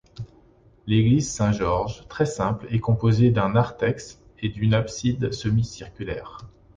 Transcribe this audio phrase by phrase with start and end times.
[0.87, 6.39] L'église Saint-Georges, très simple, est composée d'un narthex et d'une abside semi-circulaire.